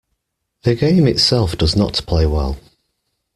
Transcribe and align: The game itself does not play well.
The 0.63 0.73
game 0.73 1.05
itself 1.05 1.55
does 1.55 1.75
not 1.75 2.01
play 2.07 2.25
well. 2.25 2.57